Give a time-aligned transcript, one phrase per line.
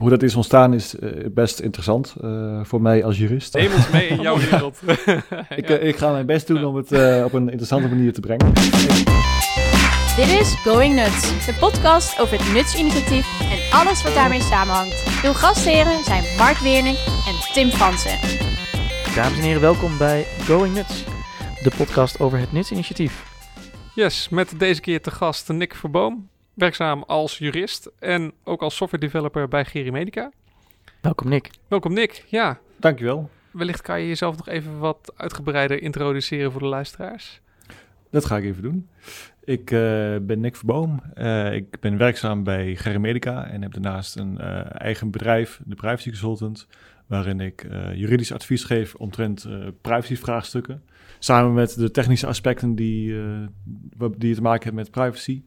[0.00, 3.54] hoe dat is ontstaan is eh, best interessant eh, voor mij als jurist.
[3.54, 4.78] Neem ons mee in jouw wereld.
[5.56, 5.76] ik, Ja.
[5.78, 6.86] eh, ik ga mijn best doen om het
[7.24, 8.52] op een interessante manier te brengen.
[10.16, 15.22] Dit is Going Nuts, de podcast over het Nutsinitiatief en alles wat daarmee samenhangt.
[15.24, 16.96] Uw gastheren zijn Mark Weerning
[17.26, 18.18] en Tim Fransen.
[19.14, 21.04] Dames en heren, welkom bij Going Nuts,
[21.62, 23.24] de podcast over het Nutsinitiatief.
[23.94, 26.28] Yes, met deze keer te gast Nick Verboom,
[26.60, 30.30] werkzaam als jurist en ook als software developer bij Geri Medica.
[31.00, 31.50] Welkom Nick.
[31.68, 32.24] Welkom Nick.
[32.28, 33.30] Ja, Dankjewel.
[33.50, 37.40] wellicht kan je jezelf nog even wat uitgebreider introduceren voor de luisteraars.
[38.10, 38.88] Dat ga ik even doen.
[39.44, 39.78] Ik eh,
[40.22, 41.02] ben Nick Verboom.
[41.14, 45.74] Eh, ik ben werkzaam bij Gerre Medica en heb daarnaast een eh, eigen bedrijf, de
[45.74, 46.66] Privacy Consultant,
[47.06, 50.82] waarin ik eh, juridisch advies geef omtrent eh privacyvraagstukken.
[51.18, 55.42] Samen met de technische aspecten die, eh, die te maken hebben met privacy.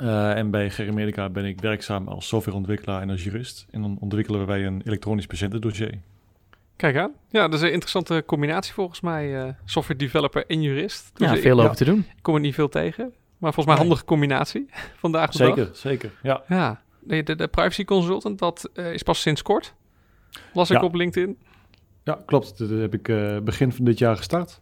[0.00, 3.66] Eh, en bij Gerre Medica ben ik werkzaam als softwareontwikkelaar en als jurist.
[3.70, 5.98] En dan ontwikkelen wij een elektronisch patiëntendossier.
[6.76, 7.12] Kijk aan.
[7.28, 9.42] Ja, dat is een interessante combinatie volgens mij.
[9.42, 11.10] eh, software developer en jurist.
[11.14, 11.64] Dus Ja, ik, veel ja.
[11.64, 11.98] over te doen.
[11.98, 13.04] ik kom er niet veel tegen.
[13.38, 14.66] Maar volgens mij een handige combinatie
[15.04, 15.54] vandaag de dag.
[15.56, 16.10] Zeker, zeker.
[16.22, 16.42] Ja.
[16.48, 19.74] Ja, de, de privacy consultant, dat eh, is pas sinds kort.
[20.52, 20.82] Las ik Ja.
[20.84, 21.38] op LinkedIn.
[22.04, 22.58] Ja, klopt.
[22.58, 24.60] Dat heb ik eh, begin van dit jaar gestart.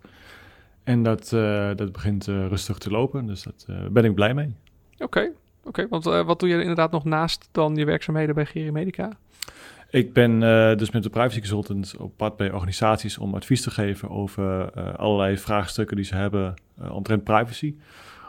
[0.85, 4.55] En dat, eh, dat begint eh, rustig te lopen, dus daar ben ik blij mee.
[4.99, 5.31] Oké,
[5.65, 5.89] oké.
[5.89, 9.11] Want eh, wat doe je inderdaad nog naast dan je werkzaamheden bij Geri Medica?
[9.91, 13.71] Ik ben eh, dus met de privacy consultant op pad bij organisaties om advies te
[13.71, 16.55] geven over eh, allerlei vraagstukken die ze hebben
[16.91, 17.75] omtrent privacy.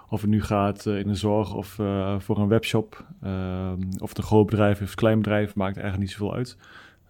[0.09, 4.17] Of het nu gaat in de zorg of eh, voor een webshop, eh, of het
[4.17, 6.58] een groot bedrijf of een klein bedrijf, maakt eigenlijk niet zoveel uit.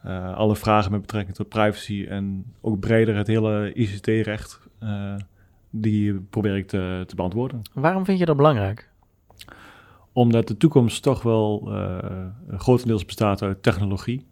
[0.03, 5.15] Eh, alle vragen met betrekking tot privacy en ook breder het hele ICT-recht, eh,
[5.69, 7.61] die probeer ik te, te beantwoorden.
[7.73, 8.88] Waarom vind je dat belangrijk?
[10.19, 14.25] Omdat de toekomst toch wel eh, grotendeels bestaat uit technologie.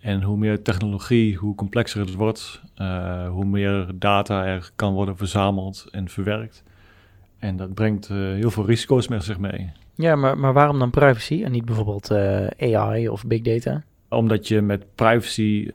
[0.00, 5.16] En hoe meer technologie, hoe complexer het wordt, eh, hoe meer data er kan worden
[5.16, 6.62] verzameld en verwerkt.
[7.38, 9.72] En dat brengt eh, heel veel risico's met zich mee.
[9.94, 12.10] Ja, maar, maar waarom dan privacy en niet bijvoorbeeld
[12.58, 13.82] AI of big data?
[14.08, 15.70] Omdat je met privacy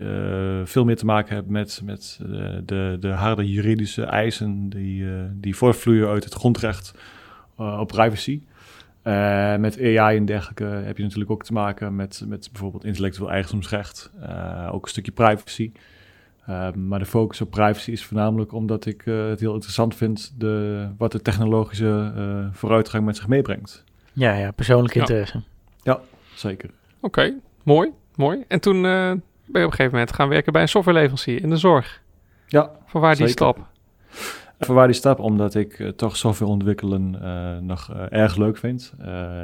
[0.64, 2.20] veel meer te maken hebt met, met
[2.66, 6.94] de, de harde juridische eisen die, die voortvloeien uit het grondrecht
[7.56, 8.42] op privacy.
[9.02, 13.32] Eh, met AI en dergelijke heb je natuurlijk ook te maken met, met bijvoorbeeld intellectueel
[13.32, 15.72] eigendomsrecht, eh, ook een stukje privacy.
[16.46, 20.34] Eh, maar de focus op privacy is voornamelijk omdat ik eh, het heel interessant vind
[20.38, 23.84] de, wat de technologische eh, vooruitgang met zich meebrengt.
[24.14, 25.02] Ja, ja, persoonlijke Ja.
[25.02, 25.42] interesse.
[26.36, 26.70] Zeker.
[27.02, 27.34] Oké,
[27.64, 28.44] mooi, mooi.
[28.48, 29.18] En toen eh, ben je
[29.52, 32.02] op een gegeven moment gaan werken bij een softwareleverancier in de zorg.
[32.48, 33.68] Ja, Van waar die stap?
[34.60, 35.20] Vanwaar die stap?
[35.20, 38.94] Omdat ik eh, toch software ontwikkelen eh, nog eh, erg leuk vind.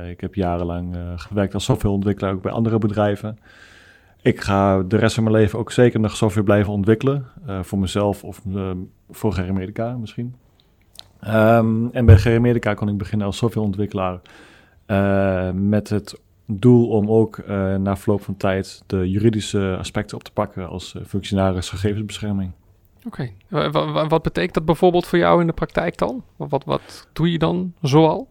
[0.09, 3.37] Ik heb jarenlang gewerkt als softwareontwikkelaar ook bij andere bedrijven.
[4.21, 7.25] Ik ga de rest van mijn leven ook zeker nog software blijven ontwikkelen.
[7.61, 8.41] voor mezelf of
[9.09, 10.35] voor GR Medica misschien.
[11.19, 14.19] Ehm, en bij GR Medica kon ik beginnen als softwareontwikkelaar.
[14.85, 17.47] eh, met het doel om ook
[17.77, 22.51] na verloop van tijd de juridische aspecten op te pakken als functionaris gegevensbescherming.
[23.05, 23.29] Oké.
[23.49, 26.23] Wa- wat betekent dat bijvoorbeeld voor jou in de praktijk dan?
[26.35, 28.27] Wat, wat, doe je dan zoal?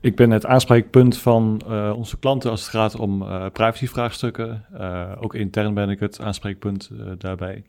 [0.00, 4.64] Ik ben het aanspreekpunt van eh, onze klanten als het gaat om eh, privacyvraagstukken.
[4.72, 7.64] Eh, ook intern ben ik het aanspreekpunt eh, daarbij.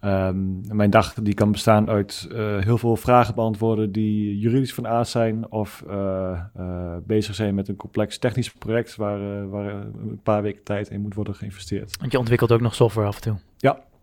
[0.00, 4.86] Ehm, mijn dag die kan bestaan uit eh, heel veel vragen beantwoorden die juridisch van
[4.88, 9.68] aard zijn of eh, eh, bezig zijn met een complex technisch project waar, eh, waar
[9.68, 11.96] eh, een paar weken tijd in moet worden geïnvesteerd.
[12.00, 13.36] Want je ontwikkelt ook nog software af en toe.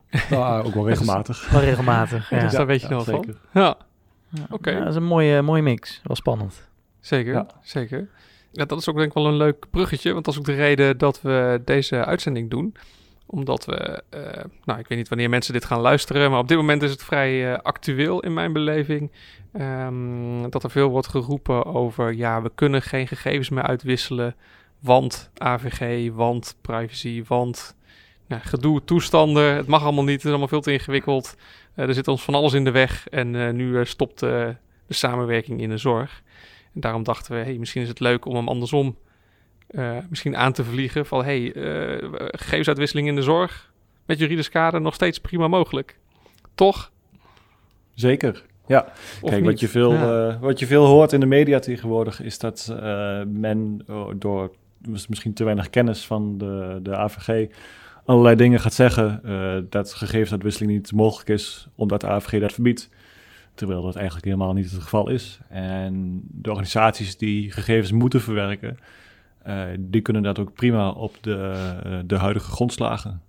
[0.29, 1.49] Nou, ook wel regelmatig.
[1.49, 2.29] Wel regelmatig.
[2.29, 3.23] Ja, Dus daar weet je ja, nog van.
[3.23, 3.39] zeker.
[3.53, 3.77] Ja,
[4.29, 4.69] Ja, Oké.
[4.71, 6.01] ja, dat is een mooie, mooie mix.
[6.03, 6.67] Wel spannend.
[6.99, 7.33] zeker.
[7.33, 7.47] Ja.
[7.61, 8.09] Zeker.
[8.51, 10.53] Ja, dat is ook denk ik wel een leuk bruggetje, want dat is ook de
[10.55, 12.75] reden dat we deze uitzending doen.
[13.25, 16.57] Omdat we, eh, nou ik weet niet wanneer mensen dit gaan luisteren, maar op dit
[16.57, 19.11] moment is het vrij eh, actueel in mijn beleving.
[19.53, 24.35] Ehm, dat er veel wordt geroepen over, ja, we kunnen geen gegevens meer uitwisselen,
[24.79, 27.75] want AVG, want privacy, want
[28.29, 29.55] gedoe, toestanden.
[29.55, 31.35] Het mag allemaal niet, het is allemaal veel te ingewikkeld.
[31.75, 34.55] Eh, er zit ons van alles in de weg en eh, nu eh, stopt de
[34.89, 36.21] samenwerking in de zorg.
[36.73, 38.97] En daarom dachten we, hey, misschien is het leuk om hem andersom
[40.09, 41.05] misschien aan te vliegen.
[41.05, 41.51] Van hey,
[42.31, 43.71] gegevensuitwisseling in de zorg
[44.05, 45.97] met juridisch kader nog steeds prima mogelijk.
[46.55, 46.91] Toch?
[47.93, 48.85] Zeker, ja.
[49.21, 49.49] Of Kijk, niet?
[49.51, 50.39] wat je, veel, Ja.
[50.39, 52.73] wat je veel hoort in de media tegenwoordig is dat
[53.27, 57.47] men oh, door mis- misschien te weinig kennis van de, de AVG
[58.09, 62.89] allerlei dingen gaat zeggen eh, dat gegevensuitwisseling niet mogelijk is omdat de AVG dat verbiedt.
[63.53, 65.39] Terwijl dat eigenlijk helemaal niet het geval is.
[65.49, 68.77] En de organisaties die gegevens moeten verwerken,
[69.43, 71.53] eh, die kunnen dat ook prima op de,
[71.83, 73.21] eh, de huidige grondslagen.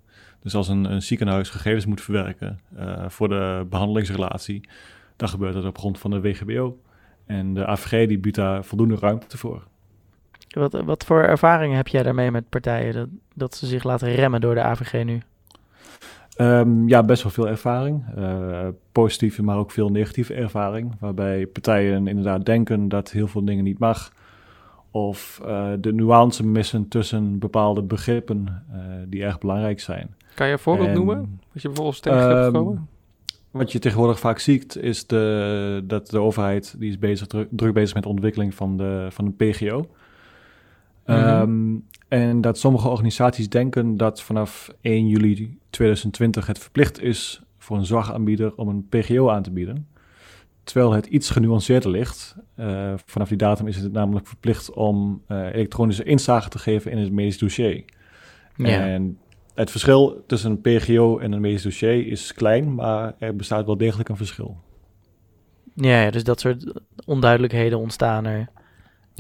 [0.43, 2.61] Dus als een, ziekenhuis gegevens moet verwerken
[3.07, 4.69] voor de behandelingsrelatie,
[5.17, 6.81] dan gebeurt dat op grond van de WGBO.
[7.27, 9.67] En de AVG die biedt daar voldoende ruimte voor.
[10.51, 14.41] Wat, wat voor ervaringen heb jij daarmee met partijen dat, dat ze zich laten remmen
[14.41, 15.21] door de AVG nu?
[16.37, 18.05] Ehm, ja, best wel veel ervaring.
[18.19, 20.97] Uh, positieve, maar ook veel negatieve ervaring.
[21.01, 24.13] Waarbij partijen inderdaad denken dat heel veel dingen niet mag.
[24.91, 30.15] Of uh, de nuance missen tussen bepaalde begrippen uh, die erg belangrijk zijn.
[30.35, 31.41] Kan je een voorbeeld en, noemen?
[31.53, 32.89] Wat je bijvoorbeeld tegen hebt um, gekomen?
[33.51, 37.75] Wat je tegenwoordig vaak ziet, is de, dat de overheid die is bezig, druk, druk
[37.75, 39.89] bezig met de ontwikkeling van de, van een PGO.
[41.11, 41.41] Mm -hmm.
[41.41, 47.77] um, en dat sommige organisaties denken dat vanaf 1 juli 2020 het verplicht is voor
[47.77, 49.89] een zorgaanbieder om een PGO aan te bieden.
[50.65, 52.37] Terwijl het iets genuanceerder ligt.
[52.57, 56.99] Uh, vanaf die datum is het namelijk verplicht om uh, elektronische inzage te geven in
[56.99, 57.85] het medisch dossier.
[58.57, 58.87] Ja.
[58.87, 59.19] En
[59.55, 63.77] het verschil tussen een PGO en een medisch dossier is klein, maar er bestaat wel
[63.77, 64.57] degelijk een verschil.
[65.75, 66.73] Ja, ja dus dat soort
[67.07, 68.49] onduidelijkheden ontstaan er.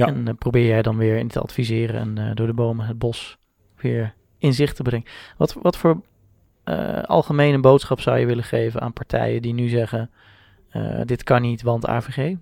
[0.00, 0.06] Ja.
[0.06, 2.98] En uh, probeer jij dan weer in te adviseren en uh, door de bomen het
[2.98, 3.38] bos
[3.76, 5.06] weer in zicht te brengen.
[5.36, 6.00] Wat, wat voor
[6.64, 10.10] uh, algemene boodschap zou je willen geven aan partijen die nu zeggen:
[11.04, 12.34] dit kan niet, want AVG?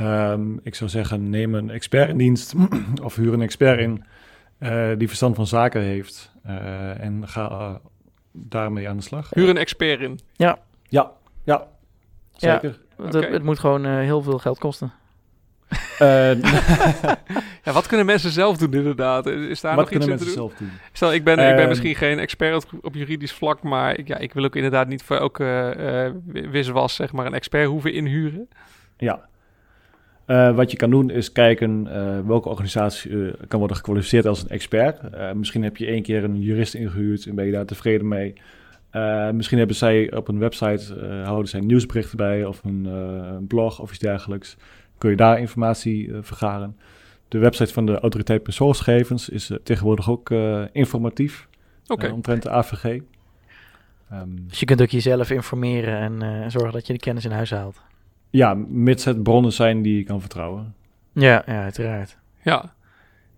[0.00, 2.54] Um, ik zou zeggen: neem een expert in dienst
[3.02, 4.04] of huur een expert in
[4.98, 6.32] die verstand van zaken heeft
[6.98, 7.80] en ga
[8.32, 9.30] daarmee aan de slag.
[9.30, 10.20] Huur een expert in.
[10.32, 11.12] Ja, ja,
[11.44, 11.66] ja
[12.32, 12.80] zeker.
[12.98, 13.30] Ja, het, okay.
[13.30, 14.92] het moet gewoon heel veel geld kosten.
[16.02, 16.42] Uh,
[17.64, 19.26] ja, wat kunnen mensen zelf doen inderdaad?
[19.26, 20.32] Is daar wat nog iets kunnen in mensen te doen?
[20.32, 20.70] zelf doen?
[20.92, 24.18] Stel, ik ben, ik ben Ehm, misschien geen expert op, juridisch vlak, maar ik, ja,
[24.18, 25.76] ik wil ook inderdaad niet voor elke
[26.34, 28.48] uh, wiswas zeg maar een expert hoeven inhuren.
[28.96, 29.28] Ja.
[30.26, 31.84] Uh, wat je kan doen is kijken
[32.26, 35.00] welke organisatie kan worden gekwalificeerd als een expert.
[35.34, 38.34] misschien heb je één keer een jurist ingehuurd en ben je daar tevreden mee.
[39.32, 40.94] misschien hebben zij op een website,
[41.24, 44.56] houden zij nieuwsberichten bij of een, een blog of iets dergelijks
[44.98, 46.76] kun je daar informatie uh, vergaren.
[47.28, 51.48] De website van de Autoriteit Persoonsgegevens is uh, tegenwoordig ook uh, informatief
[51.86, 52.10] okay.
[52.10, 53.00] omtrent de AVG.
[54.12, 57.50] Um, dus je kunt ook jezelf informeren en zorgen dat je de kennis in huis
[57.50, 57.82] haalt.
[58.30, 60.74] Ja, mits het bronnen zijn die je kan vertrouwen.
[61.12, 62.18] Ja, ja uiteraard.
[62.42, 62.72] Ja,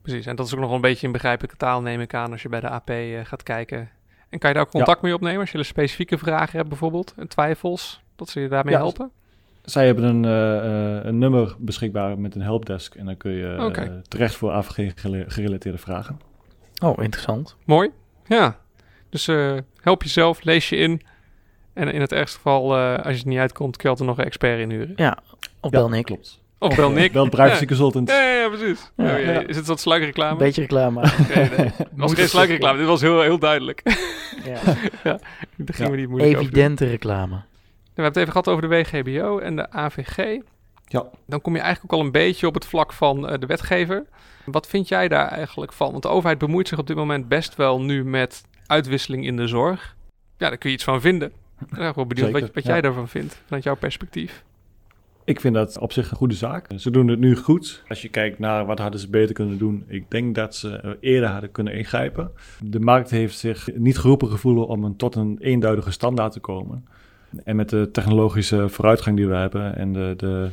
[0.02, 0.26] precies.
[0.26, 2.48] En dat is ook nog een beetje in begrijpelijke taal, neem ik aan, als je
[2.48, 2.90] bij de AP
[3.22, 3.90] gaat kijken.
[4.28, 5.06] En kan je daar ook contact ja.
[5.06, 8.80] mee opnemen als je specifieke vragen hebt bijvoorbeeld en twijfels, dat ze je daarmee ja,
[8.80, 9.10] helpen?
[9.70, 13.86] Zij hebben een, uh, een nummer beschikbaar met een helpdesk en dan kun je okay.
[13.86, 14.92] uh, terecht voor AVG
[15.26, 16.20] gerelateerde vragen.
[16.82, 17.56] Oh, interessant.
[17.64, 17.90] Mooi.
[18.26, 18.58] Ja.
[19.10, 21.02] Dus uh, help jezelf, lees je in.
[21.72, 24.24] En in het ergste geval, als je het niet uitkomt, kun je altijd nog een
[24.24, 24.92] expert inhuren.
[24.96, 25.18] Ja,
[25.60, 26.04] op ja, Belnik.
[26.04, 26.40] Klopt.
[26.58, 27.12] Of bel Nick.
[27.12, 28.08] Bel privacy consultant.
[28.08, 28.90] Ja, ja, ja precies.
[28.96, 29.46] Ja, ja.
[29.46, 30.32] Is het wat sluikreclame?
[30.32, 31.00] Een beetje reclame.
[31.20, 31.66] Okay, nee.
[31.76, 33.82] Het was geen sluikreclame, dit was heel, heel duidelijk.
[34.44, 34.58] ja.
[35.04, 35.18] ja.
[35.56, 37.42] Daar gingen we niet moeilijk Evidente reclame.
[37.98, 40.40] We hebben het even gehad over de WGBO en de AVG.
[40.84, 41.06] Ja.
[41.26, 44.06] Dan kom je eigenlijk ook al een beetje op het vlak van uh, de wetgever.
[44.44, 45.90] Wat vind jij daar eigenlijk van?
[45.90, 49.46] Want de overheid bemoeit zich op dit moment best wel nu met uitwisseling in de
[49.46, 49.96] zorg.
[50.36, 51.28] Ja, daar kun je iets van vinden.
[51.60, 52.70] Ik ben wel benieuwd Zeker, wat, wat ja.
[52.70, 54.44] jij daarvan vindt, vanuit jouw perspectief.
[55.24, 56.66] Ik vind dat op zich een goede zaak.
[56.76, 57.82] Ze doen het nu goed.
[57.88, 59.84] Als je kijkt naar wat hadden ze beter kunnen doen.
[59.86, 62.30] Ik denk dat ze eerder hadden kunnen ingrijpen.
[62.60, 66.86] De markt heeft zich niet geroepen gevoelen om een, tot een eenduidige standaard te komen.
[67.44, 70.50] En met de technologische vooruitgang die we hebben en de, de,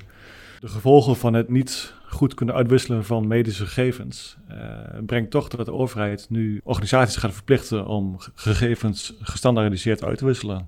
[0.60, 4.56] de gevolgen van het niet goed kunnen uitwisselen van medische gegevens, uh,
[5.06, 10.68] brengt toch dat de overheid nu organisaties gaat verplichten om gegevens gestandaardiseerd uit te wisselen.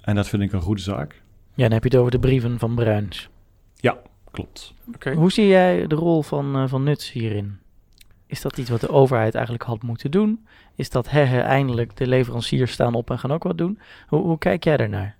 [0.00, 1.22] En dat vind ik een goede zaak.
[1.54, 3.28] Ja, dan heb je het over de brieven van Bruins.
[3.76, 3.98] Ja,
[4.30, 4.74] klopt.
[4.94, 5.14] Okay.
[5.14, 7.58] Hoe zie jij de rol van, uh, van Nuts hierin?
[8.26, 10.46] Is dat iets wat de overheid eigenlijk had moeten doen?
[10.74, 13.78] Is dat he, he, eindelijk de leveranciers staan op en gaan ook wat doen?
[14.08, 15.16] Hoe, hoe kijk jij daarnaar?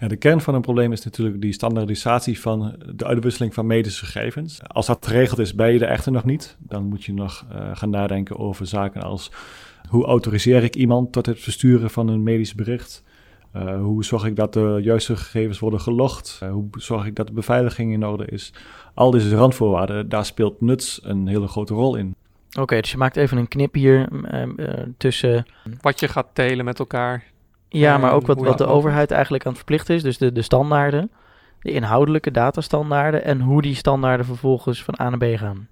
[0.00, 4.04] Ja, de kern van een probleem is natuurlijk die standaardisatie van de uitwisseling van medische
[4.04, 4.60] gegevens.
[4.66, 6.56] Als dat geregeld is, ben je er echter nog niet.
[6.58, 9.30] Dan moet je nog uh, gaan nadenken over zaken als
[9.88, 13.04] hoe autoriseer ik iemand tot het versturen van een medisch bericht?
[13.56, 16.40] Uh, hoe zorg ik dat de juiste gegevens worden gelogd?
[16.42, 18.52] Uh, hoe zorg ik dat de beveiliging in orde is?
[18.94, 22.14] Al deze randvoorwaarden, daar speelt nuts een hele grote rol in.
[22.48, 25.46] Oké, okay, dus je maakt even een knip hier uh, tussen...
[25.80, 27.24] Wat je gaat delen met elkaar.
[27.72, 30.02] Ja, maar ook wat, wat de overheid eigenlijk aan het verplichten is.
[30.02, 31.10] Dus de, de standaarden,
[31.60, 33.24] de inhoudelijke datastandaarden...
[33.24, 35.68] en hoe die standaarden vervolgens van A naar B gaan.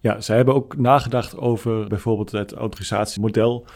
[0.00, 3.66] Ja, zij hebben ook nagedacht over bijvoorbeeld het autorisatiemodel...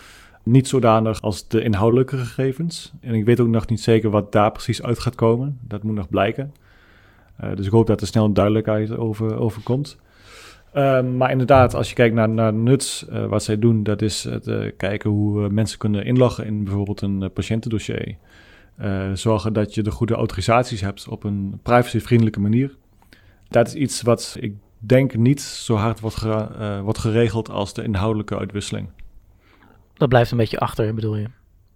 [0.42, 2.92] Niet zodanig als de inhoudelijke gegevens.
[3.00, 5.58] En ik weet ook nog niet zeker wat daar precies uit gaat komen.
[5.62, 6.54] Dat moet nog blijken.
[7.44, 9.98] Uh, dus ik hoop dat er snel een duidelijkheid over, over komt.
[10.76, 14.25] Ehm, maar inderdaad, als je kijkt naar, naar nuts, uh, wat zij doen, dat is
[14.25, 18.16] het uh, kijken hoe uh, mensen kunnen inloggen in bijvoorbeeld een patiëntendossier.
[19.14, 22.76] zorgen dat je de goede autorisaties hebt op een privacyvriendelijke manier.
[23.49, 26.00] Dat is iets wat ik denk niet zo hard
[26.80, 28.88] wordt geregeld als de inhoudelijke uitwisseling.
[29.95, 31.26] Dat blijft een beetje achter, bedoel je?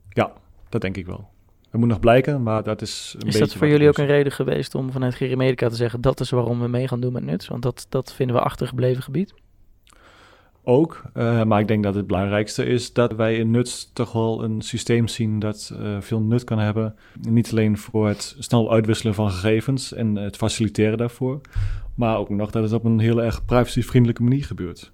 [0.08, 0.32] Ja,
[0.68, 1.29] dat denk ik wel.
[1.70, 4.32] Dat moet nog blijken, maar dat is een Is dat voor jullie ook een reden
[4.32, 6.00] geweest om vanuit Gerimedica te zeggen...
[6.00, 7.48] dat is waarom we mee gaan doen met nuts?
[7.48, 9.34] Want dat, dat vinden we achtergebleven gebied.
[10.64, 14.44] Ook, uh, maar ik denk dat het belangrijkste is dat wij in nuts toch wel
[14.44, 16.94] een systeem zien dat uh, veel nut kan hebben.
[17.20, 21.40] Niet alleen voor het snel uitwisselen van gegevens en het faciliteren daarvoor,
[21.94, 24.92] maar ook nog dat het op een heel erg privacyvriendelijke manier gebeurt.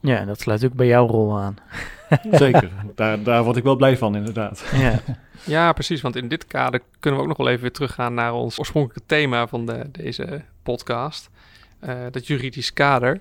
[0.00, 1.56] Ja, dat sluit ook bij jouw rol aan.
[2.30, 4.64] Zeker, daar, daar word ik wel blij van inderdaad.
[4.72, 5.00] Ja.
[5.44, 6.00] Ja, precies.
[6.00, 9.06] Want in dit kader kunnen we ook nog wel even weer teruggaan naar ons oorspronkelijke
[9.06, 11.30] thema van de, deze podcast.
[11.84, 13.20] Uh, dat juridisch kader.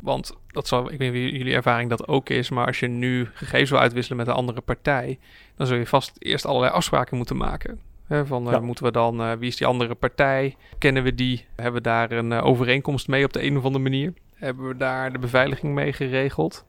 [0.00, 2.86] Want dat zal, ik weet niet wie jullie ervaring dat ook is, maar als je
[2.86, 5.18] nu gegevens wil uitwisselen met een andere partij,
[5.56, 7.80] dan zul je vast eerst allerlei afspraken moeten maken.
[8.06, 8.52] He, van ja.
[8.52, 10.56] uh, moeten we dan, uh, wie is die andere partij?
[10.78, 11.46] Kennen we die?
[11.54, 14.12] Hebben we daar een overeenkomst mee op de een of andere manier?
[14.36, 16.64] Hebben we daar de beveiliging mee geregeld?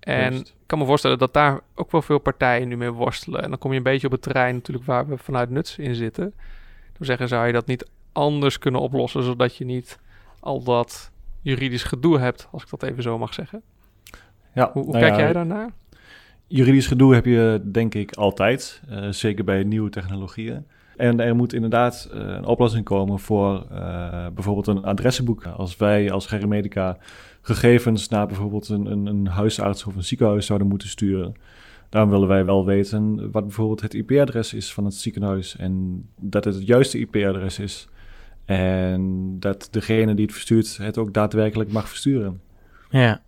[0.00, 3.42] En ik kan me voorstellen dat daar ook wel veel partijen nu mee worstelen.
[3.42, 5.94] En dan kom je een beetje op het terrein natuurlijk waar we vanuit nuts in
[5.94, 6.34] zitten.
[6.92, 9.98] Dan zeggen, zou je dat niet anders kunnen oplossen, zodat je niet
[10.40, 13.62] al dat juridisch gedoe hebt, als ik dat even zo mag zeggen.
[14.54, 15.70] Ja, hoe hoe nou kijk ja, jij daarnaar?
[16.46, 20.66] Juridisch gedoe heb je denk ik altijd, uh, zeker bij nieuwe technologieën.
[21.02, 25.46] En er moet inderdaad uh, een oplossing komen voor uh, bijvoorbeeld een adressenboek.
[25.46, 26.96] Als wij als Gerimedica
[27.40, 31.34] gegevens naar bijvoorbeeld een, een, een, huisarts of een ziekenhuis zouden moeten sturen.
[31.88, 36.44] Dan willen wij wel weten wat bijvoorbeeld het IP-adres is van het ziekenhuis en dat
[36.44, 37.88] het het juiste IP-adres is.
[38.44, 42.40] En dat degene die het verstuurt het ook daadwerkelijk mag versturen.
[42.90, 43.20] Ja.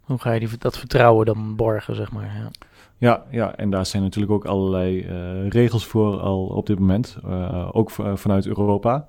[0.00, 2.24] Hoe ga je die, dat vertrouwen dan borgen, zeg maar?
[2.24, 2.50] Ja.
[3.00, 7.18] Ja, ja, en daar zijn natuurlijk ook allerlei uh, regels voor al op dit moment,
[7.26, 9.06] uh, ook vanuit Europa.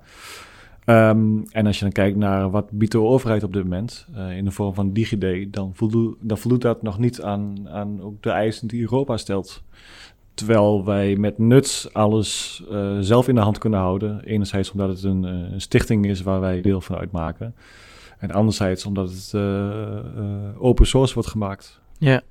[0.86, 4.06] Um, en als je dan kijkt naar wat biedt de overheid op dit moment
[4.36, 8.22] in de vorm van DigiD, dan, voldoet, dan voldoet dat nog niet aan, aan ook
[8.22, 9.62] de eisen die Europa stelt.
[10.34, 12.62] Terwijl wij met nuts alles
[13.00, 14.24] zelf in de hand kunnen houden.
[14.24, 17.54] Enerzijds omdat het een, een, stichting is waar wij deel van uitmaken.
[18.18, 19.34] En anderzijds omdat het
[20.58, 21.80] open source wordt gemaakt.
[21.98, 22.22] Ja.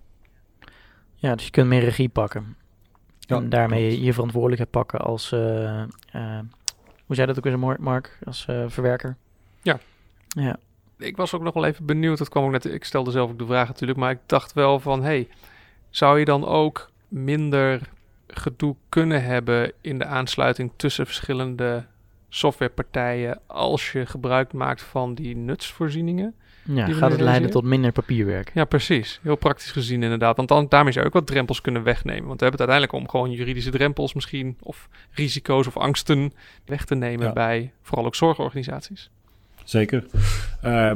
[1.21, 2.55] Ja, dus je kunt meer regie pakken.
[3.19, 4.03] Ja, en daarmee klopt.
[4.03, 5.33] je verantwoordelijkheid pakken als
[7.11, 9.15] hoe zei dat ook weer, Mark, als uh, verwerker?
[9.61, 9.79] Ja.
[10.27, 10.57] Ja.
[10.97, 12.17] Ik was ook nog wel even benieuwd.
[12.17, 12.65] Dat kwam ook net.
[12.65, 15.27] Ik stelde zelf ook de vraag natuurlijk, maar ik dacht wel van, hey,
[15.89, 17.81] zou je dan ook minder
[18.27, 21.85] gedoe kunnen hebben in de aansluiting tussen verschillende
[22.29, 26.35] softwarepartijen als je gebruik maakt van die nutsvoorzieningen?
[26.63, 28.51] Ja, gaat het leiden tot minder papierwerk.
[28.53, 29.19] Ja, precies.
[29.23, 30.35] Heel praktisch gezien inderdaad.
[30.35, 32.27] Want dan, daarmee zou je ook wat drempels kunnen wegnemen.
[32.27, 34.57] Want we hebben het uiteindelijk om gewoon juridische drempels misschien...
[34.61, 36.33] of risico's of angsten
[36.65, 37.33] weg te nemen ja.
[37.33, 39.09] bij vooral ook zorgorganisaties.
[39.63, 40.05] Zeker.
[40.65, 40.91] Uh,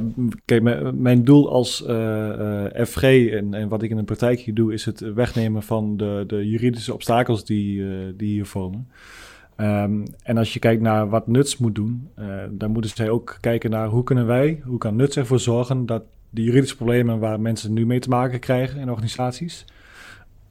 [0.46, 0.62] kijk,
[0.94, 4.74] mijn doel als uh, uh, FG en, en, wat ik in de praktijk hier doe...
[4.74, 8.88] is het wegnemen van de, de juridische obstakels die, die hier vormen.
[9.58, 13.38] Um, en als je kijkt naar wat Nuts moet doen, uh, dan moeten zij ook
[13.40, 17.40] kijken naar hoe kunnen wij, hoe kan Nuts ervoor zorgen dat de juridische problemen waar
[17.40, 19.66] mensen nu mee te maken krijgen in organisaties,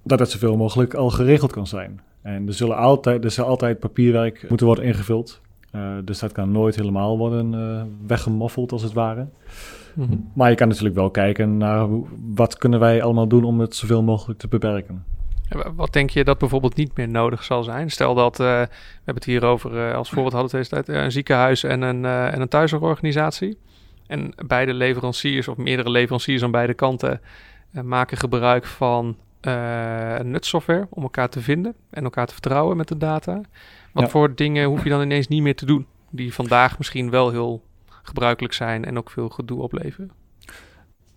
[0.02, 2.00] dat dat zoveel mogelijk al geregeld kan zijn.
[2.22, 5.40] En er, zullen altijd, er zal altijd papierwerk moeten worden ingevuld.
[5.72, 9.26] Uh, dus dat kan nooit helemaal worden uh, weggemoffeld als het ware.
[9.94, 10.30] Mm -hmm.
[10.34, 11.88] Maar je kan natuurlijk wel kijken naar
[12.34, 15.04] wat kunnen wij allemaal doen om het zoveel mogelijk te beperken.
[15.74, 17.90] Wat denk je dat bijvoorbeeld niet meer nodig zal zijn?
[17.90, 20.88] Stel dat, uh, we hebben het hier over, uh, als voorbeeld hadden we deze tijd,
[20.88, 23.58] een ziekenhuis en een, en een thuiszorgorganisatie.
[24.06, 27.20] En beide leveranciers of meerdere leveranciers aan beide kanten
[27.70, 29.16] maken gebruik van
[30.22, 33.40] nutsoftware om elkaar te vinden en elkaar te vertrouwen met de data.
[33.92, 34.10] Wat ja.
[34.10, 37.62] voor dingen hoef je dan ineens niet meer te doen, die vandaag misschien wel heel
[38.02, 40.10] gebruikelijk zijn en ook veel gedoe opleveren?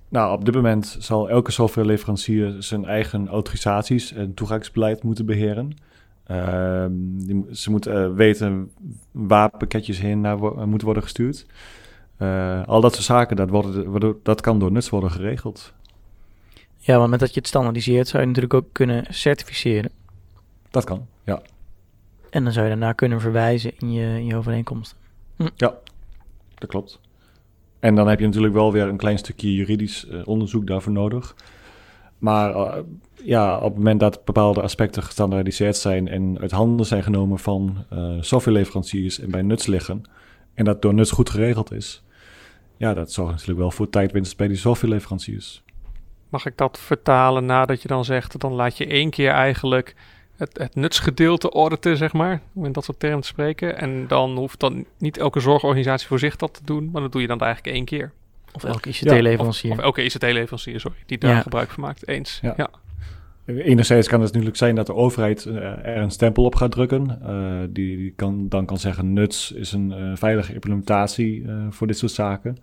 [0.09, 5.77] Nou, op dit moment zal elke softwareleverancier zijn eigen autorisaties en toegangsbeleid moeten beheren.
[6.31, 8.71] Uh, die, ze moeten uh, weten
[9.11, 11.45] waar pakketjes heen naar wo moeten worden gestuurd.
[12.19, 15.73] Uh, al dat soort zaken, dat, worden, dat kan door nuts worden geregeld.
[16.77, 19.91] Ja, maar met dat je het standaardiseert, zou je natuurlijk ook kunnen certificeren.
[20.69, 21.41] Dat kan, ja.
[22.29, 24.97] En dan zou je daarna kunnen verwijzen in je, in je overeenkomsten.
[25.35, 25.47] Hm.
[25.55, 25.73] Ja,
[26.55, 26.99] dat klopt.
[27.79, 31.35] En dan heb je natuurlijk wel weer een klein stukje juridisch uh, onderzoek daarvoor nodig.
[32.17, 32.73] Maar uh,
[33.13, 37.85] ja, op het moment dat bepaalde aspecten gestandaardiseerd zijn en uit handen zijn genomen van
[37.93, 40.01] uh, softwareleveranciers en bij Nuts liggen,
[40.53, 42.03] en dat door Nuts goed geregeld is,
[42.77, 45.63] ja, dat zorgt natuurlijk wel voor tijdwinst bij die softwareleveranciers.
[46.29, 49.95] Mag ik dat vertalen nadat je dan zegt, dan laat je één keer eigenlijk
[50.37, 53.77] het, het nutsgedeelte auditen, zeg maar, om in dat soort termen te spreken.
[53.77, 57.21] En dan hoeft dan niet elke zorgorganisatie voor zich dat te doen, maar dat doe
[57.21, 58.11] je dan eigenlijk één keer.
[58.51, 59.71] Of elke ICT-leverancier.
[59.71, 61.41] Of, of elke ICT-leverancier, sorry, die daar Ja.
[61.41, 62.07] gebruik van maakt.
[62.07, 62.39] Eens.
[62.41, 62.53] Ja.
[62.57, 62.69] Ja.
[63.55, 67.21] Enerzijds kan het natuurlijk zijn dat de overheid eh, er een stempel op gaat drukken.
[67.21, 71.87] Eh, die die kan, dan kan zeggen, nuts is een eh, veilige implementatie eh, voor
[71.87, 72.57] dit soort zaken.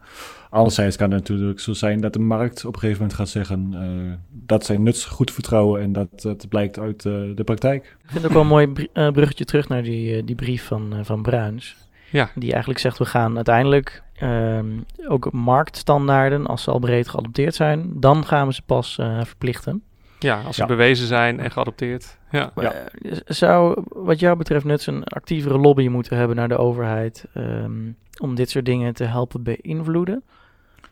[0.51, 3.69] Anderzijds kan het natuurlijk zo zijn dat de markt op een gegeven moment gaat zeggen...
[3.73, 7.97] eh, dat zijn nuts goed vertrouwen en dat het blijkt uit de praktijk.
[8.03, 10.95] Ik vind het ook wel een mooi br- bruggetje terug naar die, die brief van,
[11.03, 11.77] van Bruins.
[12.11, 12.31] Ja.
[12.35, 14.67] Die eigenlijk zegt, we gaan uiteindelijk ehm,
[15.09, 19.83] ook marktstandaarden, als ze al breed geadopteerd zijn, dan gaan we ze pas eh, verplichten.
[20.25, 20.69] Ja, als ze Ja.
[20.69, 22.19] bewezen zijn en geadopteerd.
[22.31, 22.53] Ja.
[22.55, 22.73] Ja.
[22.73, 27.91] Eh, zou wat jou betreft Nuts een actievere lobby moeten hebben naar de overheid ehm,
[28.21, 30.23] om dit soort dingen te helpen beïnvloeden?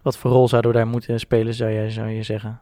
[0.03, 2.61] Wat voor rol zouden we daar moeten spelen, zou, jij, zou je zeggen?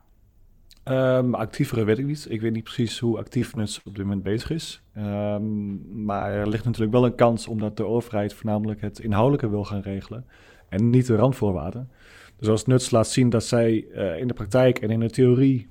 [0.84, 2.26] Ehm actievere weet ik niet.
[2.28, 4.82] Ik weet niet precies hoe actief Nuts op dit moment bezig is.
[4.94, 9.64] Ehm, maar er ligt natuurlijk wel een kans omdat de overheid voornamelijk het inhoudelijke wil
[9.64, 10.24] gaan regelen.
[10.68, 11.90] En niet de randvoorwaarden.
[12.36, 15.68] Dus als Nuts laat zien dat zij eh, in de praktijk en in de theorie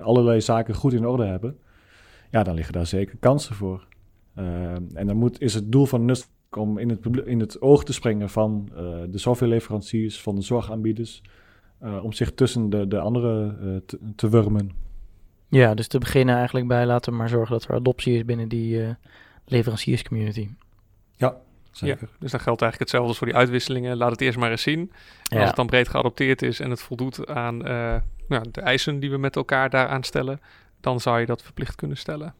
[0.00, 1.58] allerlei zaken goed in orde hebben.
[2.30, 3.86] Ja, dan liggen daar zeker kansen voor.
[4.34, 7.84] Ehm, en dan moet, is het doel van Nuts om in het, in het oog
[7.84, 11.22] te springen van eh, de softwareleveranciers, van de zorgaanbieders.
[11.78, 14.70] eh, om zich tussen de, de andere eh, te, te wurmen.
[15.48, 18.48] Ja, dus te beginnen eigenlijk bij laten we maar zorgen dat er adoptie is binnen
[18.48, 18.94] die eh,
[19.44, 20.48] leverancierscommunity.
[21.76, 22.08] Zeker.
[22.18, 23.96] Dus dan geldt eigenlijk hetzelfde als voor die uitwisselingen.
[23.96, 24.80] Laat het eerst maar eens zien.
[24.80, 24.88] En
[25.22, 27.96] Als Ja, het dan breed geadopteerd is en het voldoet aan eh,
[28.28, 30.40] nou, de eisen die we met elkaar daaraan stellen,
[30.80, 32.34] dan zou je dat verplicht kunnen stellen.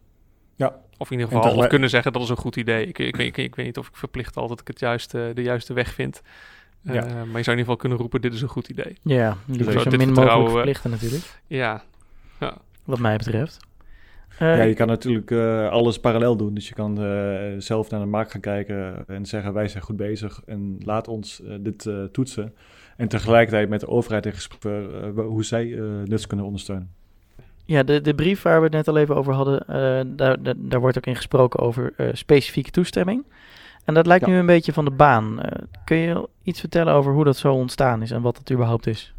[0.56, 0.76] Ja.
[0.98, 2.86] Of in ieder geval of kunnen zeggen dat is een goed idee.
[2.86, 5.42] Ik, ik, weet- ik, ik weet niet of ik verplicht altijd ik het juiste, de
[5.42, 6.22] juiste weg vind.
[6.84, 7.00] Eh, Ja.
[7.02, 8.96] Maar je zou in ieder geval kunnen roepen, dit is een goed idee.
[9.02, 11.82] ja liever Zo min mogelijk verplichten natuurlijk, Ja,
[12.84, 13.56] wat mij betreft.
[14.38, 16.54] Eh, Ja, je kan natuurlijk eh, alles parallel doen.
[16.54, 19.96] Dus je kan eh, zelf naar de markt gaan kijken en zeggen wij zijn goed
[19.96, 22.54] bezig en laat ons eh, dit eh, toetsen.
[22.96, 26.90] En tegelijkertijd met de overheid in gesprek eh, hoe zij eh nuts kunnen ondersteunen.
[27.64, 30.54] Ja, de, de brief waar we het net al even over hadden, eh, daar, daar,
[30.56, 33.24] daar wordt ook in gesproken over eh, specifieke toestemming.
[33.84, 34.30] En dat lijkt Ja.
[34.32, 35.40] nu een beetje van de baan.
[35.42, 38.86] Eh, kun je iets vertellen over hoe dat zo ontstaan is en wat het überhaupt
[38.86, 39.13] is?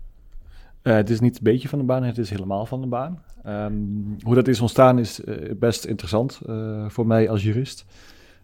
[0.85, 3.19] Eh, het is niet een beetje van de baan, het is helemaal van de baan.
[3.43, 3.73] Ehm,
[4.23, 7.85] hoe dat is ontstaan is eh, best interessant eh, voor mij als jurist.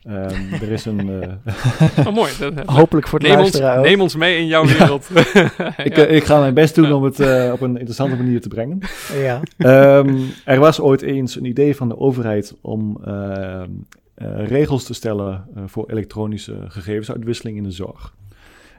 [0.03, 1.09] Ehm, er is een...
[1.45, 2.31] eh, oh, mooi.
[2.65, 3.83] Hopelijk voor de neem, ons, ook.
[3.83, 4.77] neem ons mee in jouw Ja.
[4.77, 5.09] wereld.
[5.83, 6.05] ik, Ja.
[6.05, 8.79] ik ga mijn best doen om het eh, op een interessante manier te brengen.
[9.13, 9.39] Ja.
[9.57, 13.69] Ehm, er was ooit eens een idee van de overheid om ehm,
[14.13, 18.13] eh, regels te stellen eh, voor elektronische gegevensuitwisseling in de zorg.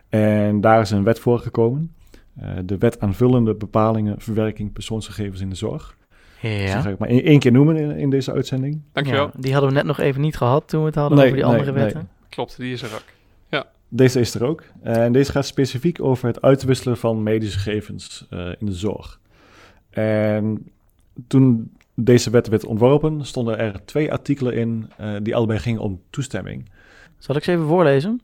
[0.08, 1.92] En daar is een wet voor gekomen.
[2.36, 5.96] Eh, de wet aanvullende bepalingen verwerking persoonsgegevens in de zorg.
[6.40, 6.80] Dus die Ja.
[6.80, 8.80] ga ik maar één keer noemen in, in deze uitzending.
[8.92, 9.24] Dankjewel.
[9.24, 11.38] Ja, die hadden we net nog even niet gehad toen we het hadden Nee, over
[11.38, 11.84] die nee, andere nee.
[11.84, 12.08] wetten.
[12.28, 13.04] Klopt, die is er ook.
[13.94, 14.62] Deze is er ook.
[14.82, 19.20] En deze gaat specifiek over het uitwisselen van medische gegevens eh, in de zorg.
[19.90, 20.70] En
[21.26, 26.00] toen deze wet werd ontworpen, stonden er twee artikelen in eh, die allebei gingen om
[26.10, 26.70] toestemming.
[27.18, 28.20] Zal ik ze even voorlezen?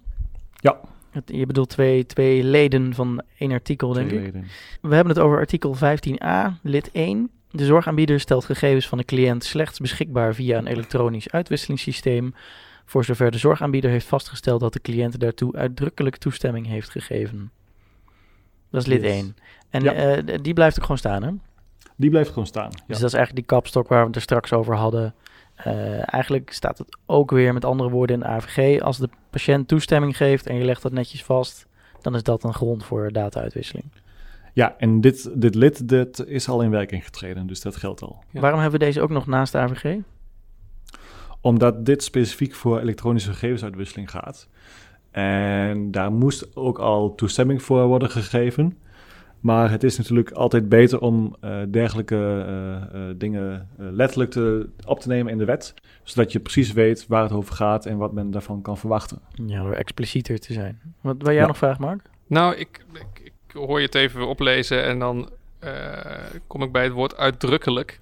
[0.55, 0.81] Ja.
[1.19, 4.25] Het- Je bedoelt twee, twee leden van één artikel, denk Twee ik.
[4.27, 4.49] leden.
[4.81, 7.31] We hebben het over artikel 15a, lid 1.
[7.51, 12.35] De zorgaanbieder stelt gegevens van de cliënt slechts beschikbaar via een elektronisch uitwisselingssysteem,
[12.85, 17.51] voor zover de zorgaanbieder heeft vastgesteld dat de cliënt daartoe uitdrukkelijk toestemming heeft gegeven.
[18.71, 19.13] Dat is lid Yes.
[19.13, 19.37] 1.
[19.71, 19.93] En Ja.
[19.93, 21.31] eh, die blijft ook gewoon staan, hè?
[21.97, 22.71] Die blijft gewoon staan.
[22.71, 22.85] Ja.
[22.87, 25.15] Dus dat is eigenlijk die kapstok waar we het er straks over hadden.
[25.59, 28.81] Eh, eigenlijk staat het ook weer met andere woorden in de AVG.
[28.81, 31.67] Als de patiënt toestemming geeft en je legt dat netjes vast,
[32.01, 33.85] dan is dat een grond voor data-uitwisseling.
[34.53, 38.23] Ja, en dit, dit lid dit is al in werking getreden, dus dat geldt al.
[38.31, 38.41] Ja.
[38.41, 39.97] Waarom hebben we deze ook nog naast de AVG?
[41.41, 44.49] Omdat dit specifiek voor elektronische gegevensuitwisseling gaat.
[45.11, 48.79] En daar moest ook al toestemming voor worden gegeven.
[49.41, 54.69] Maar het is natuurlijk altijd beter om eh, dergelijke eh, eh, dingen eh, letterlijk te,
[54.87, 55.75] op te nemen in de wet.
[56.03, 59.19] Zodat je precies weet waar het over gaat en wat men daarvan kan verwachten.
[59.47, 60.81] Ja, door explicieter te zijn.
[61.01, 61.47] Wat wil jij Ja.
[61.47, 62.03] nog vragen, Mark?
[62.27, 65.71] Nou, ik, ik, ik hoor je het even weer oplezen en dan eh,
[66.47, 68.01] kom ik bij het woord uitdrukkelijk.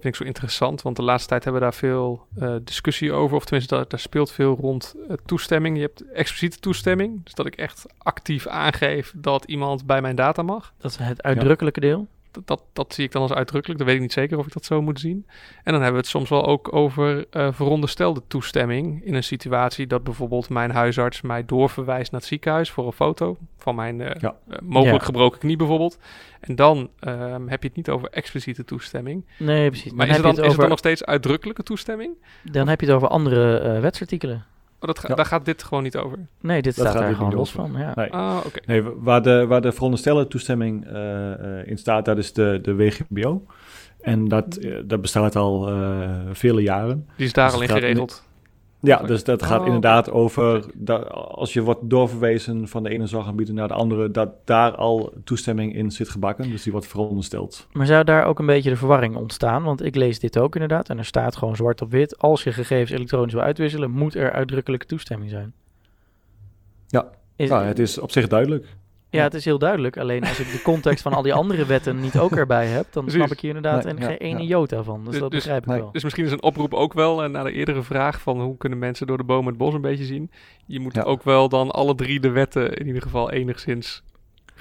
[0.00, 3.36] Vind ik zo interessant, want de laatste tijd hebben we daar veel eh, discussie over.
[3.36, 5.76] Of tenminste, daar, daar speelt veel rond eh, toestemming.
[5.76, 10.42] Je hebt expliciete toestemming, dus dat ik echt actief aangeef dat iemand bij mijn data
[10.42, 10.72] mag.
[10.78, 12.08] Dat is het uitdrukkelijke deel.
[12.44, 13.78] Dat, dat, zie ik dan als uitdrukkelijk.
[13.78, 15.26] Dan weet ik niet zeker of ik dat zo moet zien.
[15.64, 19.04] En dan hebben we het soms wel ook over eh, veronderstelde toestemming.
[19.04, 23.36] In een situatie dat bijvoorbeeld mijn huisarts mij doorverwijst naar het ziekenhuis voor een foto
[23.56, 24.36] van mijn eh, Ja.
[24.48, 25.04] eh, mogelijk Ja.
[25.06, 25.98] gebroken knie bijvoorbeeld.
[26.40, 29.24] En dan ehm, heb je het niet over expliciete toestemming.
[29.38, 29.92] Nee, precies.
[29.92, 31.62] Maar dan, is heb het, dan, je is het het dan over, nog steeds uitdrukkelijke
[31.62, 32.14] toestemming?
[32.42, 34.44] dan heb je het over andere eh, wetsartikelen.
[34.80, 35.14] Oh, dat ga- Ja.
[35.14, 36.18] Daar gaat dit gewoon niet over.
[36.40, 37.72] Nee, dit Dat staat gaat daar gewoon los van.
[37.78, 37.92] Ja.
[37.94, 38.12] Nee.
[38.12, 38.60] Ah, oké.
[38.66, 42.74] Nee, waar de, waar de veronderstelde toestemming eh, eh, in staat, dat is de, de
[42.74, 43.44] WGBO.
[44.00, 47.06] En dat, eh, dat bestaat al eh, vele jaren.
[47.16, 48.24] Die is daar Dus al in geregeld.
[48.82, 53.06] Ja, dus dat gaat Oh, inderdaad over dat als je wordt doorverwezen van de ene
[53.06, 56.50] zorgaanbieder naar de andere, dat daar al toestemming in zit gebakken.
[56.50, 57.66] Dus die wordt verondersteld.
[57.72, 59.62] Maar zou daar ook een beetje de verwarring ontstaan?
[59.62, 60.88] Want ik lees dit ook inderdaad.
[60.88, 62.18] En er staat gewoon zwart op wit.
[62.18, 65.52] Als je gegevens elektronisch wil uitwisselen, moet er uitdrukkelijke toestemming zijn.
[66.86, 67.10] Ja.
[67.36, 68.66] Is, Nou, het is op zich duidelijk.
[69.10, 69.96] Ja, het is heel duidelijk.
[69.98, 73.02] Alleen als ik de context van al die andere wetten niet ook erbij heb, dan
[73.04, 73.20] Precies.
[73.22, 74.46] snap ik hier inderdaad Nee, en ja, geen ene ja.
[74.48, 75.00] jota van.
[75.04, 75.92] Dus Dus- dat dus- begrijp ik wel.
[75.92, 78.78] Dus misschien is een oproep ook wel, en naar de eerdere vraag van hoe kunnen
[78.78, 80.30] mensen door de bomen het bos een beetje zien.
[80.66, 81.02] Je moet Ja.
[81.02, 84.02] ook wel dan alle drie de wetten in ieder geval enigszins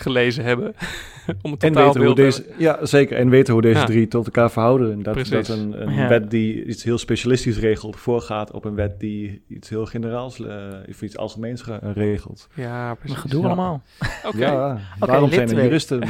[0.01, 0.73] gelezen hebben.
[1.41, 3.17] om het En weten hoe deze, ja, zeker.
[3.17, 3.85] En weten hoe deze Ja.
[3.85, 4.91] drie tot elkaar verhouden.
[4.91, 5.31] En dat, Precies.
[5.47, 6.07] dat een, een Ja.
[6.07, 10.55] wet die iets heel specialistisch regelt, voorgaat op een wet die iets heel generaals eh,
[10.89, 12.47] of iets algemeens ge- regelt.
[12.53, 13.17] Ja, precies.
[13.17, 13.47] gedoe Ja.
[13.47, 13.81] allemaal.
[14.25, 16.01] Oké, Ja, waarom zijn er juristen?
[16.03, 16.09] eh,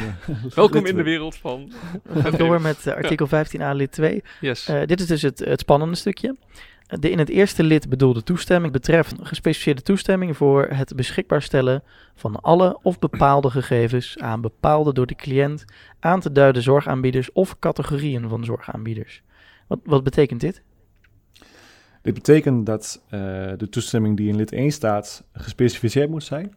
[0.55, 1.71] welkom in de wereld van...
[2.03, 4.23] We gaan door met eh, artikel 15a lid 2.
[4.41, 4.67] Yes.
[4.67, 6.35] Eh, dit is dus het, het spannende stukje.
[6.89, 11.83] De in het eerste lid bedoelde toestemming betreft gespecificeerde toestemming voor het beschikbaar stellen
[12.15, 15.65] van alle of bepaalde gegevens aan bepaalde door de cliënt
[15.99, 19.21] aan te duiden zorgaanbieders of categorieën van zorgaanbieders.
[19.67, 20.61] Wat, wat betekent dit?
[22.01, 23.19] Dit betekent dat eh,
[23.57, 26.55] de toestemming die in lid 1 staat gespecificeerd moet zijn.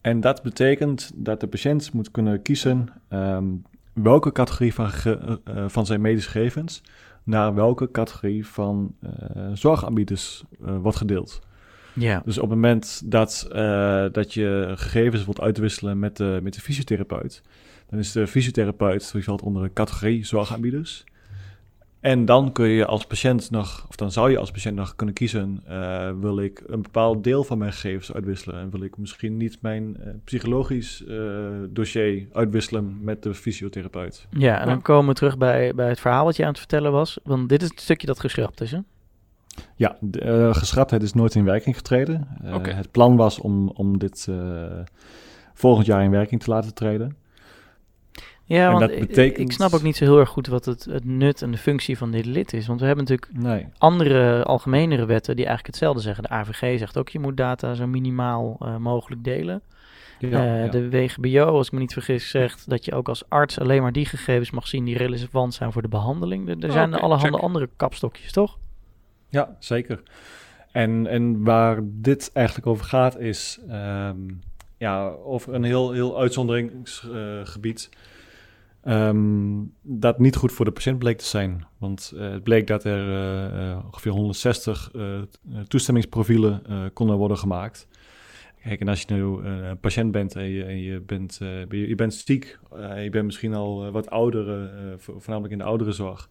[0.00, 3.44] En dat betekent dat de patiënt moet kunnen kiezen ehm,
[3.92, 6.82] welke categorie van, eh, van zijn medische gegevens
[7.24, 9.10] naar welke categorie van eh,
[9.54, 11.40] zorgaanbieders eh, wordt gedeeld.
[11.92, 12.22] Ja.
[12.24, 16.60] Dus op het moment dat, eh, dat je gegevens wilt uitwisselen met de, met de
[16.60, 17.42] fysiotherapeut,
[17.88, 21.04] dan is de fysiotherapeut die valt onder de categorie zorgaanbieders.
[22.02, 25.14] En dan kun je als patiënt nog, of dan zou je als patiënt nog kunnen
[25.14, 29.36] kiezen, eh, wil ik een bepaald deel van mijn gegevens uitwisselen en wil ik misschien
[29.36, 31.16] niet mijn eh, psychologisch eh,
[31.68, 34.26] dossier uitwisselen met de fysiotherapeut.
[34.30, 34.80] Ja, en dan Ja.
[34.80, 37.18] komen we terug bij, bij het verhaal wat je aan het vertellen was.
[37.24, 38.78] Want dit is het stukje dat geschrapt is, hè?
[39.76, 42.28] Ja, de, geschraptheid is nooit in werking getreden.
[42.42, 42.70] Eh, Oké.
[42.70, 44.62] Het plan was om, om dit eh,
[45.54, 47.16] volgend jaar in werking te laten treden.
[48.44, 50.64] Ja, En want dat ik- betekent- ik snap ook niet zo heel erg goed wat
[50.64, 52.66] het, het nut en de functie van dit lid is.
[52.66, 53.66] Want we hebben natuurlijk Nee.
[53.78, 56.22] andere algemenere wetten die eigenlijk hetzelfde zeggen.
[56.22, 59.62] De AVG zegt ook je moet data zo minimaal eh, mogelijk delen.
[60.18, 60.70] Ja, Eh, ja.
[60.70, 63.92] De WGBO, als ik me niet vergis, zegt dat je ook als arts alleen maar
[63.92, 66.48] die gegevens mag zien die relevant zijn voor de behandeling.
[66.48, 67.46] Er, er Oh, zijn oké, allerhande check.
[67.46, 68.58] andere kapstokjes, toch?
[69.28, 70.02] Ja, zeker.
[70.72, 74.16] En, en waar dit eigenlijk over gaat is ehm,
[74.78, 77.88] ja, over een heel, heel uitzonderingsgebied
[78.82, 81.64] ehm, dat niet goed voor de patiënt bleek te zijn.
[81.78, 85.20] Want eh, het bleek dat er eh, eh, ongeveer 160 eh,
[85.68, 87.88] toestemmingsprofielen konden worden gemaakt.
[88.62, 91.40] Kijk, en als je nu een patiënt bent en je, en je, bent,
[91.70, 92.58] je, bent ziek,
[93.02, 96.28] je bent misschien al wat ouder, vo- voornamelijk in de ouderenzorg.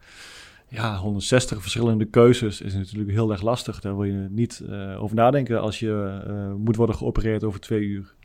[0.67, 3.79] Ja, 160 verschillende keuzes is natuurlijk heel erg lastig.
[3.79, 4.63] Daar wil je niet
[4.97, 6.21] over nadenken als je
[6.57, 8.15] moet worden geopereerd over twee uur.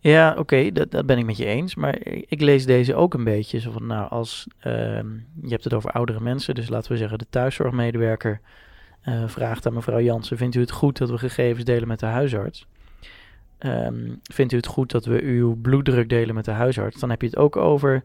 [0.00, 1.74] Ja, oké, dat, dat ben ik met je eens.
[1.74, 5.74] Maar ik lees deze ook een beetje zo van, nou, als ehm, je hebt het
[5.74, 8.40] over oudere mensen, dus laten we zeggen de thuiszorgmedewerker
[9.00, 12.06] eh, vraagt aan mevrouw Jansen, vindt u het goed dat we gegevens delen met de
[12.06, 12.66] huisarts?
[13.58, 17.00] Ehm, vindt u het goed dat we uw bloeddruk delen met de huisarts?
[17.00, 18.04] Dan heb je het ook over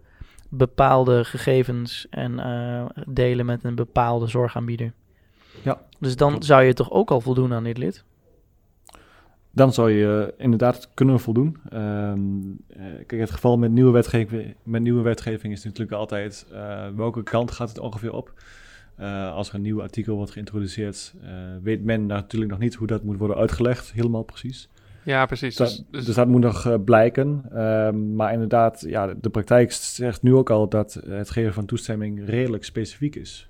[0.50, 4.94] bepaalde gegevens en eh, delen met een bepaalde zorgaanbieder.
[5.62, 8.04] Ja, Dus dan zou je toch ook al voldoen aan dit lid?
[9.56, 11.58] Dan zou je inderdaad kunnen voldoen.
[11.70, 12.20] Ehm,
[12.68, 17.24] eh, kijk, het geval met nieuwe wetgeving, met nieuwe wetgeving is natuurlijk altijd eh, welke
[17.24, 18.34] kant gaat het ongeveer op.
[18.96, 21.14] Eh, als er een nieuw artikel wordt geïntroduceerd,
[21.62, 24.70] weet men natuurlijk nog niet hoe dat moet worden uitgelegd, helemaal precies.
[25.04, 25.56] ja, precies.
[25.56, 27.44] Dat- Dus, dus- dus dat moet nog blijken.
[27.52, 32.26] Ehm, maar inderdaad, ja, de praktijk zegt nu ook al dat het geven van toestemming
[32.26, 33.48] redelijk specifiek is.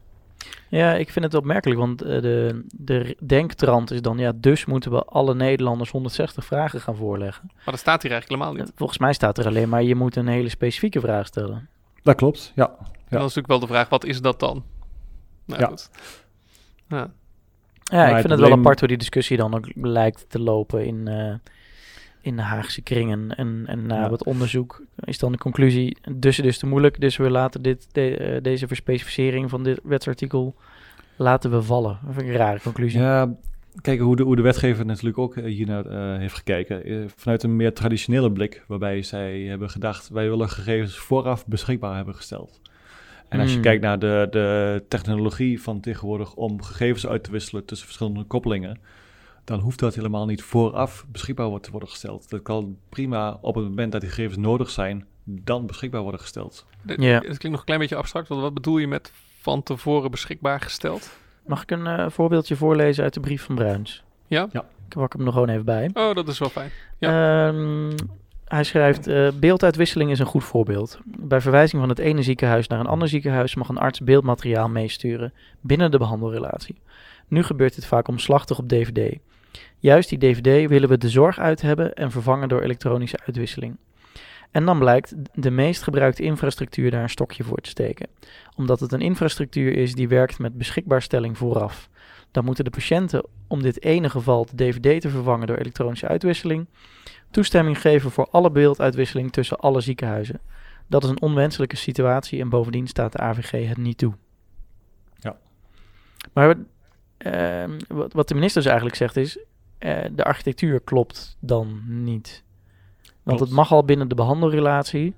[0.70, 4.92] Ja, ik vind het opmerkelijk, want eh, de, de denktrand is dan, ja, dus moeten
[4.92, 7.44] we alle Nederlanders 160 vragen gaan voorleggen.
[7.56, 8.72] maar dat staat hier eigenlijk helemaal niet.
[8.72, 11.70] Eh, Volgens mij staat er alleen maar, je moet een hele specifieke vraag stellen.
[12.04, 12.68] Dat klopt, ja.
[12.70, 14.64] En dan is natuurlijk wel de vraag, wat is dat dan?
[15.46, 15.68] Nou, Ja.
[15.68, 15.90] goed.
[16.88, 17.12] Ja.
[17.84, 20.86] Ja, Maar ik vind het wel apart hoe die discussie dan ook lijkt te lopen
[20.86, 21.34] in, eh,
[22.24, 23.36] in de Haagse kringen.
[23.36, 24.10] En, en na Ja.
[24.10, 28.18] wat onderzoek is dan de conclusie, dus is te moeilijk, dus we laten dit, de-
[28.18, 30.56] eh, deze verspecificering van dit wetsartikel
[31.16, 32.00] laten we vallen.
[32.06, 33.00] Dat vind ik een rare conclusie.
[33.00, 33.34] Ja,
[33.82, 37.10] kijk hoe de, hoe de wetgever natuurlijk ook eh, hiernaar eh, heeft gekeken.
[37.16, 42.16] Vanuit een meer traditionele blik, waarbij zij hebben gedacht, wij willen gegevens vooraf beschikbaar hebben
[42.16, 42.62] gesteld.
[43.30, 43.64] En als je Hmm.
[43.64, 48.80] kijkt naar de, de technologie van tegenwoordig om gegevens uit te wisselen tussen verschillende koppelingen,
[49.44, 52.30] dan hoeft dat helemaal niet vooraf beschikbaar te worden gesteld.
[52.30, 56.66] Dat kan prima op het moment dat die gegevens nodig zijn, dan beschikbaar worden gesteld.
[56.86, 57.14] Ja.
[57.14, 60.60] Het klinkt nog een klein beetje abstract, want wat bedoel je met van tevoren beschikbaar
[60.60, 61.18] gesteld?
[61.46, 64.04] Mag ik een eh, voorbeeldje voorlezen uit de brief van Bruins?
[64.28, 64.48] Ja?
[64.52, 64.66] Ja.
[64.90, 65.90] Ik pak hem er gewoon even bij.
[65.94, 66.72] Oh, dat is wel fijn.
[67.00, 67.92] Ehm,
[68.46, 71.00] hij schrijft, eh, beelduitwisseling is een goed voorbeeld.
[71.06, 75.34] Bij verwijzing van het ene ziekenhuis naar een ander ziekenhuis mag een arts beeldmateriaal meesturen
[75.62, 76.82] binnen de behandelrelatie.
[77.28, 79.18] Nu gebeurt dit vaak omslachtig op DVD.
[79.78, 83.78] Juist die DVD willen we de zorg uit hebben en vervangen door elektronische uitwisseling.
[84.52, 88.08] En dan blijkt de meest gebruikte infrastructuur daar een stokje voor te steken.
[88.56, 91.90] Omdat het een infrastructuur is die werkt met beschikbaarstelling vooraf.
[92.32, 96.68] Dan moeten de patiënten, om dit ene geval de DVD te vervangen door elektronische uitwisseling,
[97.32, 100.42] toestemming geven voor alle beelduitwisseling tussen alle ziekenhuizen.
[100.88, 104.14] Dat is een onwenselijke situatie en bovendien staat de AVG het niet toe.
[105.20, 105.38] Ja.
[106.34, 106.56] Maar
[107.24, 109.38] ehm, wat, wat de minister dus eigenlijk zegt is,
[109.78, 112.44] eh, de architectuur klopt dan niet.
[113.02, 113.40] Want Klopt.
[113.40, 115.14] het mag al binnen de behandelrelatie.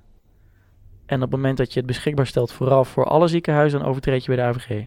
[1.05, 4.25] En op het moment dat je het beschikbaar stelt vooraf voor alle ziekenhuizen, dan overtreed
[4.25, 4.85] je bij de AVG.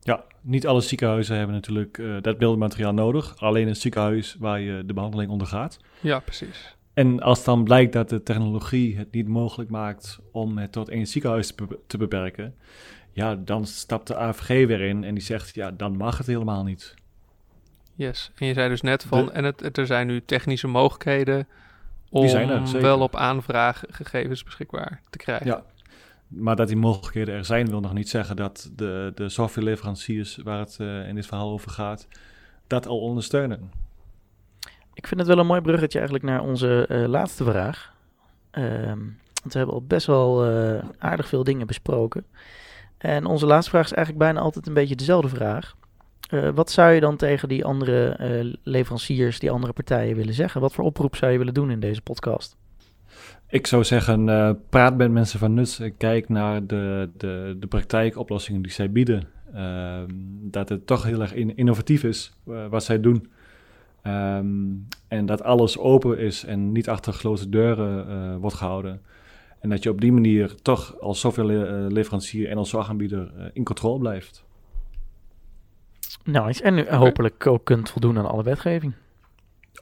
[0.00, 3.34] Ja, niet alle ziekenhuizen hebben natuurlijk eh, dat beeldmateriaal nodig.
[3.38, 5.78] Alleen het ziekenhuis waar je de behandeling ondergaat.
[6.00, 6.75] Ja, precies.
[6.96, 11.06] En als dan blijkt dat de technologie het niet mogelijk maakt om het tot één
[11.06, 12.54] ziekenhuis te, be- te beperken,
[13.12, 16.64] ja, dan stapt de AVG weer in en die zegt, ja, dan mag het helemaal
[16.64, 16.94] niet.
[17.94, 18.30] Yes.
[18.36, 21.48] En je zei dus net van, De- en het, het- er zijn nu technische mogelijkheden
[22.10, 25.46] om er, wel op aanvraag gegevens beschikbaar te krijgen.
[25.46, 25.64] Ja.
[26.28, 30.58] Maar dat die mogelijkheden er zijn, wil nog niet zeggen dat de, de softwareleveranciers waar
[30.58, 32.08] het eh, in dit verhaal over gaat,
[32.66, 33.70] dat al ondersteunen.
[34.96, 37.92] Ik vind het wel een mooi bruggetje eigenlijk naar onze eh, laatste vraag.
[38.50, 38.98] Ehm,
[39.42, 42.24] want we hebben al best wel eh, aardig veel dingen besproken.
[42.98, 45.76] En onze laatste vraag is eigenlijk bijna altijd een beetje dezelfde vraag.
[46.30, 48.16] Eh, wat zou je dan tegen die andere
[48.62, 50.60] leveranciers, die andere partijen willen zeggen?
[50.60, 52.56] Wat voor oproep zou je willen doen in deze podcast?
[53.48, 54.24] Ik zou zeggen,
[54.68, 55.80] praat met mensen van Nuts.
[55.80, 59.28] en Kijk naar de, de, de praktijkoplossingen die zij bieden.
[59.54, 62.32] Ehm, dat het toch heel erg in- innovatief is
[62.70, 63.28] wat zij doen.
[64.02, 64.46] Ehm,
[65.08, 69.00] en dat alles open is en niet achter gesloten deuren eh, wordt gehouden.
[69.60, 73.98] En dat je op die manier toch als softwareleverancier en als zorgaanbieder eh, in controle
[73.98, 74.44] blijft.
[76.24, 76.62] Nice.
[76.62, 78.92] En nu hopelijk ook kunt voldoen aan alle wetgeving.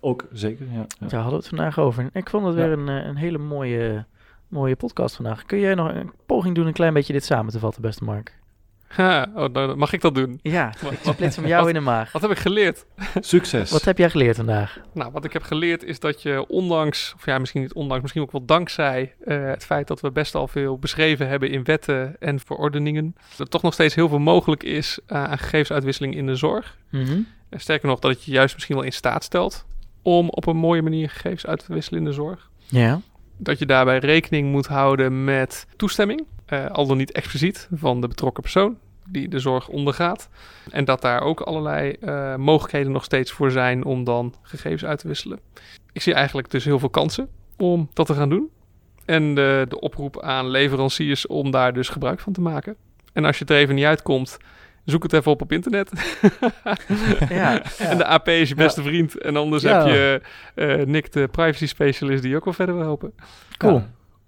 [0.00, 0.72] Ook zeker, ja.
[0.72, 0.86] ja.
[0.98, 2.10] Daar hadden we het vandaag over.
[2.12, 2.60] Ik vond het Ja.
[2.62, 4.04] weer een, eh, een hele mooie,
[4.48, 5.44] mooie podcast vandaag.
[5.44, 8.38] Kun jij nog een poging doen een klein beetje dit samen te vatten, beste Mark?
[8.94, 10.38] Ha, oh, nou, mag ik dat doen?
[10.42, 12.12] Ja, Wat- ik splits hem jou wat- in de maag.
[12.12, 12.84] Wat heb ik geleerd?
[13.20, 13.70] Succes.
[13.70, 14.78] Wat heb jij geleerd vandaag?
[14.92, 18.22] Nou, wat ik heb geleerd is dat je ondanks, of ja, misschien niet ondanks, misschien
[18.22, 22.16] ook wel dankzij eh, het feit dat we best al veel beschreven hebben in wetten
[22.20, 26.26] en verordeningen, dat er toch nog steeds heel veel mogelijk is eh, aan gegevensuitwisseling in
[26.26, 26.78] de zorg.
[26.90, 27.18] Mhm.
[27.48, 29.64] En sterker nog, dat het je juist misschien wel in staat stelt
[30.02, 32.50] om op een mooie manier gegevens uit te wisselen in de zorg.
[32.66, 33.00] Ja.
[33.36, 38.08] Dat je daarbij rekening moet houden met toestemming, eh, al dan niet expliciet, van de
[38.08, 38.78] betrokken persoon
[39.08, 40.28] die de zorg ondergaat.
[40.70, 44.98] En dat daar ook allerlei eh, mogelijkheden nog steeds voor zijn om dan gegevens uit
[44.98, 45.40] te wisselen.
[45.92, 48.50] Ik zie eigenlijk dus heel veel kansen om dat te gaan doen.
[49.04, 52.76] En de, de oproep aan leveranciers om daar dus gebruik van te maken.
[53.12, 54.36] En als je het er even niet uitkomt,
[54.84, 55.90] zoek het even op op internet.
[57.28, 59.18] Ja, En de AP is je beste vriend.
[59.18, 59.76] En anders Ja.
[59.84, 60.20] heb je
[60.54, 63.12] eh, Nick, de privacy specialist, die ook wel verder wil helpen.
[63.58, 63.72] cool.
[63.74, 63.80] Ja,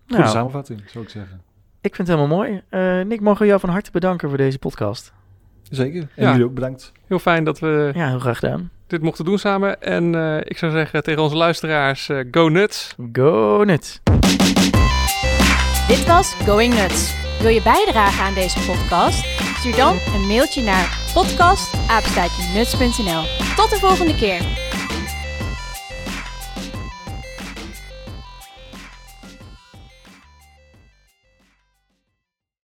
[0.07, 1.43] goede Nou, samenvatting, zou ik zeggen.
[1.87, 2.62] Ik vind het helemaal mooi.
[2.68, 5.12] Eh, Nick, mogen we jou van harte bedanken voor deze podcast.
[5.70, 6.01] Zeker.
[6.14, 6.31] En Ja.
[6.31, 6.92] jullie ook bedankt.
[7.07, 8.70] Heel fijn dat we Ja, heel graag gedaan.
[8.87, 9.83] dit mochten doen samen.
[9.83, 12.94] En eh, ik zou zeggen tegen onze luisteraars, eh, go nuts.
[13.12, 14.01] Go nuts.
[15.88, 17.14] Dit was Going Nuts.
[17.40, 19.25] Wil je bijdragen aan deze podcast?
[19.59, 23.22] Stuur dan een mailtje naar podcast.nuts.nl.
[23.57, 24.65] Tot de volgende keer.